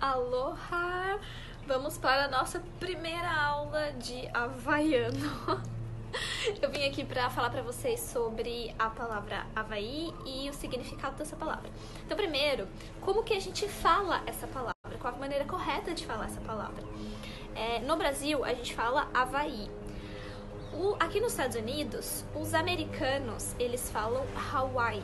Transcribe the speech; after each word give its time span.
Aloha! 0.00 1.18
Vamos 1.66 1.98
para 1.98 2.26
a 2.26 2.28
nossa 2.28 2.62
primeira 2.78 3.28
aula 3.28 3.92
de 3.94 4.28
havaiano. 4.32 5.18
Eu 6.62 6.70
vim 6.70 6.86
aqui 6.86 7.04
para 7.04 7.28
falar 7.28 7.50
para 7.50 7.62
vocês 7.62 7.98
sobre 7.98 8.72
a 8.78 8.90
palavra 8.90 9.44
Havaí 9.56 10.14
e 10.24 10.48
o 10.48 10.52
significado 10.52 11.16
dessa 11.16 11.34
palavra. 11.34 11.68
Então, 12.06 12.16
primeiro, 12.16 12.68
como 13.00 13.24
que 13.24 13.34
a 13.34 13.40
gente 13.40 13.68
fala 13.68 14.22
essa 14.24 14.46
palavra? 14.46 14.72
Qual 15.00 15.12
a 15.12 15.18
maneira 15.18 15.44
correta 15.44 15.92
de 15.92 16.06
falar 16.06 16.26
essa 16.26 16.40
palavra? 16.42 16.84
É, 17.56 17.80
no 17.80 17.96
Brasil, 17.96 18.44
a 18.44 18.54
gente 18.54 18.76
fala 18.76 19.08
Havaí. 19.12 19.68
O, 20.72 20.94
aqui 21.00 21.18
nos 21.18 21.32
Estados 21.32 21.56
Unidos, 21.56 22.24
os 22.36 22.54
americanos, 22.54 23.52
eles 23.58 23.90
falam 23.90 24.24
Hawaii. 24.52 25.02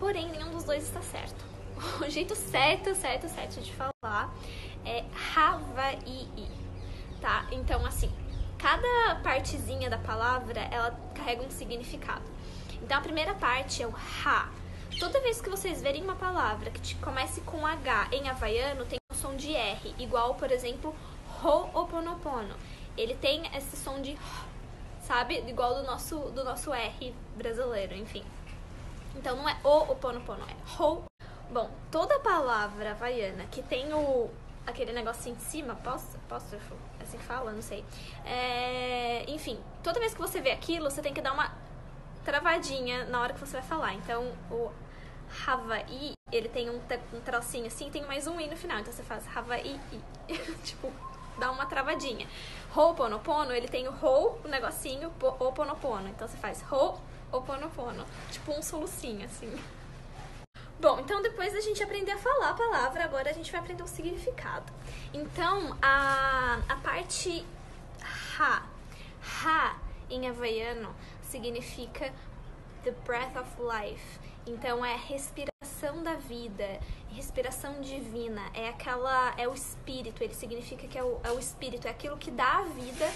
Porém, 0.00 0.30
nenhum 0.30 0.50
dos 0.50 0.64
dois 0.64 0.82
está 0.82 1.00
certo. 1.00 1.49
O 2.00 2.08
jeito 2.08 2.34
certo, 2.34 2.94
certo, 2.94 3.28
certo 3.28 3.60
de 3.60 3.72
falar 3.72 4.34
é 4.84 5.04
Havaí, 5.34 6.28
tá? 7.20 7.46
Então, 7.50 7.84
assim, 7.84 8.12
cada 8.58 9.16
partezinha 9.22 9.88
da 9.88 9.98
palavra, 9.98 10.60
ela 10.70 10.98
carrega 11.14 11.42
um 11.42 11.50
significado. 11.50 12.24
Então, 12.82 12.98
a 12.98 13.00
primeira 13.00 13.34
parte 13.34 13.82
é 13.82 13.86
o 13.86 13.94
ha. 14.24 14.48
Toda 14.98 15.20
vez 15.20 15.40
que 15.40 15.48
vocês 15.48 15.80
verem 15.80 16.02
uma 16.02 16.16
palavra 16.16 16.70
que 16.70 16.94
comece 16.96 17.40
com 17.42 17.66
H 17.66 18.08
em 18.12 18.28
havaiano, 18.28 18.84
tem 18.84 18.98
um 19.10 19.14
som 19.14 19.36
de 19.36 19.54
R, 19.54 19.94
igual, 19.98 20.34
por 20.34 20.50
exemplo, 20.50 20.94
Ho'oponopono. 21.42 22.54
Ele 22.96 23.14
tem 23.14 23.46
esse 23.56 23.76
som 23.76 24.02
de 24.02 24.18
sabe? 25.02 25.42
Igual 25.48 25.74
do 25.74 25.82
nosso, 25.82 26.16
do 26.30 26.44
nosso 26.44 26.72
R 26.72 27.14
brasileiro, 27.36 27.94
enfim. 27.96 28.22
Então 29.16 29.34
não 29.36 29.48
é 29.48 29.56
o 29.64 29.92
oponopono, 29.92 30.44
é 30.44 30.82
ho. 30.82 31.09
Bom, 31.50 31.68
toda 31.90 32.20
palavra 32.20 32.92
havaiana 32.92 33.44
que 33.50 33.60
tem 33.60 33.92
o 33.92 34.30
aquele 34.66 34.92
negocinho 34.92 35.34
em 35.34 35.38
cima, 35.40 35.72
apóstrofo, 35.72 36.76
assim 37.02 37.18
que 37.18 37.24
fala, 37.24 37.50
não 37.50 37.62
sei. 37.62 37.84
É, 38.24 39.24
enfim, 39.28 39.58
toda 39.82 39.98
vez 39.98 40.14
que 40.14 40.20
você 40.20 40.40
vê 40.40 40.52
aquilo, 40.52 40.88
você 40.88 41.02
tem 41.02 41.12
que 41.12 41.20
dar 41.20 41.32
uma 41.32 41.52
travadinha 42.24 43.04
na 43.06 43.20
hora 43.20 43.32
que 43.32 43.40
você 43.40 43.54
vai 43.54 43.62
falar. 43.62 43.94
Então, 43.94 44.32
o 44.50 44.70
Havaí, 45.44 46.12
ele 46.30 46.48
tem 46.48 46.70
um, 46.70 46.80
um 47.12 47.20
tracinho 47.20 47.66
assim, 47.66 47.90
tem 47.90 48.04
mais 48.06 48.28
um 48.28 48.40
i 48.40 48.46
no 48.46 48.56
final. 48.56 48.78
Então 48.78 48.92
você 48.92 49.02
faz 49.02 49.24
Havaí, 49.36 49.80
tipo, 50.62 50.92
dá 51.38 51.50
uma 51.50 51.66
travadinha. 51.66 52.28
Ho'oponopono, 52.76 53.52
ele 53.52 53.66
tem 53.66 53.88
o 53.88 53.92
ho, 53.92 54.38
o 54.44 54.48
negocinho, 54.48 55.12
oponopono. 55.20 56.08
Então 56.08 56.28
você 56.28 56.36
faz 56.36 56.62
ho, 56.70 57.00
oponopono. 57.32 58.04
Tipo 58.30 58.52
um 58.52 58.62
solucinho, 58.62 59.24
assim. 59.24 59.52
Bom, 60.80 60.98
então 60.98 61.20
depois 61.20 61.52
da 61.52 61.60
gente 61.60 61.82
aprender 61.82 62.12
a 62.12 62.16
falar 62.16 62.50
a 62.50 62.54
palavra, 62.54 63.04
agora 63.04 63.28
a 63.28 63.32
gente 63.34 63.52
vai 63.52 63.60
aprender 63.60 63.82
o 63.82 63.86
significado. 63.86 64.72
Então, 65.12 65.76
a, 65.82 66.58
a 66.66 66.76
parte 66.76 67.44
ha, 68.38 68.62
ha 69.44 69.76
em 70.08 70.26
havaiano 70.26 70.94
significa 71.22 72.10
the 72.82 72.92
breath 73.04 73.36
of 73.36 73.50
life. 73.60 74.18
Então 74.46 74.82
é 74.82 74.96
respiração 74.96 76.02
da 76.02 76.14
vida, 76.14 76.80
respiração 77.10 77.82
divina, 77.82 78.40
é 78.54 78.70
aquela 78.70 79.34
é 79.36 79.46
o 79.46 79.52
espírito, 79.52 80.24
ele 80.24 80.34
significa 80.34 80.88
que 80.88 80.96
é 80.96 81.04
o, 81.04 81.20
é 81.22 81.30
o 81.30 81.38
espírito, 81.38 81.88
é 81.88 81.90
aquilo 81.90 82.16
que 82.16 82.30
dá 82.30 82.60
a 82.60 82.62
vida 82.62 83.06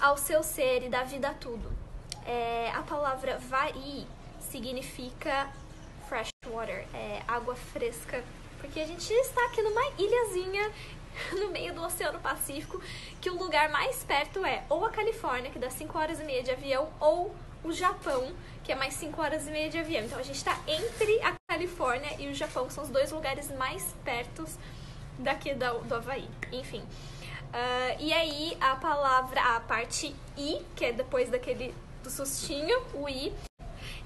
ao 0.00 0.16
seu 0.16 0.40
ser 0.44 0.84
e 0.84 0.88
dá 0.88 1.02
vida 1.02 1.30
a 1.30 1.34
tudo. 1.34 1.72
É, 2.24 2.70
a 2.70 2.82
palavra 2.82 3.38
vai 3.38 4.06
significa 4.38 5.52
water, 6.50 6.86
é 6.94 7.22
água 7.26 7.54
fresca, 7.54 8.22
porque 8.60 8.80
a 8.80 8.86
gente 8.86 9.12
está 9.12 9.44
aqui 9.46 9.62
numa 9.62 9.82
ilhazinha 9.98 10.70
no 11.38 11.50
meio 11.50 11.74
do 11.74 11.82
Oceano 11.82 12.18
Pacífico, 12.20 12.80
que 13.20 13.30
o 13.30 13.38
lugar 13.38 13.68
mais 13.68 14.02
perto 14.04 14.44
é 14.44 14.64
ou 14.68 14.84
a 14.84 14.90
Califórnia, 14.90 15.50
que 15.50 15.58
dá 15.58 15.70
5 15.70 15.98
horas 15.98 16.20
e 16.20 16.24
meia 16.24 16.42
de 16.42 16.50
avião, 16.50 16.88
ou 17.00 17.34
o 17.62 17.72
Japão, 17.72 18.32
que 18.62 18.72
é 18.72 18.74
mais 18.74 18.94
5 18.94 19.20
horas 19.20 19.46
e 19.46 19.50
meia 19.50 19.70
de 19.70 19.78
avião. 19.78 20.04
Então 20.04 20.18
a 20.18 20.22
gente 20.22 20.36
está 20.36 20.58
entre 20.66 21.20
a 21.22 21.34
Califórnia 21.48 22.14
e 22.18 22.28
o 22.28 22.34
Japão, 22.34 22.66
que 22.66 22.72
são 22.72 22.84
os 22.84 22.90
dois 22.90 23.10
lugares 23.10 23.50
mais 23.56 23.94
pertos 24.04 24.56
daqui 25.18 25.54
do, 25.54 25.80
do 25.80 25.94
Havaí. 25.94 26.28
Enfim. 26.52 26.80
Uh, 26.80 27.96
e 28.00 28.12
aí 28.12 28.56
a 28.60 28.76
palavra, 28.76 29.40
a 29.56 29.60
parte 29.60 30.14
I, 30.36 30.60
que 30.74 30.86
é 30.86 30.92
depois 30.92 31.30
daquele 31.30 31.74
do 32.02 32.10
sustinho, 32.10 32.82
o 32.92 33.08
I. 33.08 33.32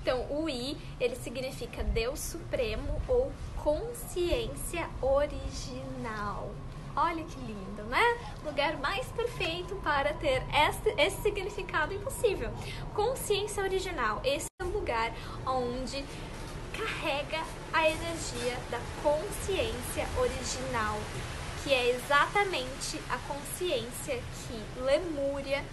Então, 0.02 0.26
o 0.30 0.48
I, 0.48 0.76
ele 1.00 1.16
significa 1.16 1.82
Deus 1.82 2.20
Supremo 2.20 3.00
ou 3.06 3.32
consciência 3.56 4.88
original. 5.02 6.50
Olha 6.96 7.22
que 7.22 7.38
lindo, 7.40 7.82
né? 7.84 8.18
Lugar 8.44 8.76
mais 8.78 9.06
perfeito 9.08 9.76
para 9.76 10.12
ter 10.14 10.42
esse, 10.52 10.90
esse 11.00 11.22
significado 11.22 11.94
impossível. 11.94 12.50
Consciência 12.94 13.62
original. 13.62 14.20
Esse 14.24 14.46
é 14.60 14.64
o 14.64 14.68
lugar 14.68 15.12
onde 15.46 16.04
carrega 16.72 17.44
a 17.72 17.88
energia 17.88 18.56
da 18.70 18.80
consciência 19.02 20.08
original, 20.16 20.98
que 21.62 21.72
é 21.72 21.90
exatamente 21.90 23.00
a 23.10 23.18
consciência 23.32 24.16
que 24.16 24.80
Lemúria 24.80 25.64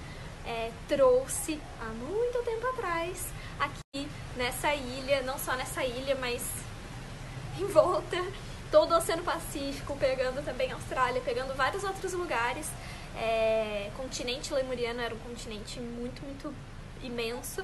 é, 0.45 0.71
trouxe 0.87 1.59
há 1.81 1.85
muito 1.85 2.43
tempo 2.43 2.67
atrás 2.67 3.27
aqui 3.59 4.07
nessa 4.35 4.73
ilha, 4.73 5.21
não 5.23 5.37
só 5.37 5.55
nessa 5.55 5.83
ilha, 5.83 6.15
mas 6.15 6.43
em 7.59 7.65
volta 7.65 8.17
todo 8.71 8.93
o 8.93 8.97
Oceano 8.97 9.23
Pacífico, 9.23 9.95
pegando 9.97 10.43
também 10.43 10.71
a 10.71 10.75
Austrália, 10.75 11.21
pegando 11.21 11.55
vários 11.55 11.83
outros 11.83 12.13
lugares. 12.13 12.69
É, 13.17 13.89
continente 13.95 14.53
lemuriano 14.53 14.99
era 14.99 15.15
um 15.15 15.19
continente 15.19 15.79
muito, 15.79 16.21
muito 16.23 16.53
imenso 17.01 17.63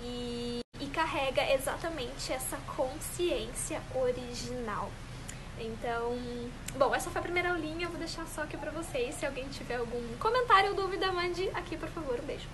e, 0.00 0.60
e 0.80 0.86
carrega 0.86 1.52
exatamente 1.52 2.32
essa 2.32 2.56
consciência 2.76 3.82
original. 3.94 4.90
Então, 5.60 6.16
bom, 6.76 6.94
essa 6.94 7.10
foi 7.10 7.20
a 7.20 7.22
primeira 7.22 7.50
aulinha, 7.50 7.88
vou 7.88 7.98
deixar 7.98 8.26
só 8.26 8.42
aqui 8.42 8.56
pra 8.56 8.70
vocês. 8.70 9.14
Se 9.14 9.26
alguém 9.26 9.48
tiver 9.48 9.76
algum 9.76 10.16
comentário 10.18 10.70
ou 10.70 10.76
dúvida, 10.76 11.10
mande 11.12 11.48
aqui, 11.50 11.76
por 11.76 11.88
favor. 11.88 12.18
Um 12.20 12.26
beijo. 12.26 12.46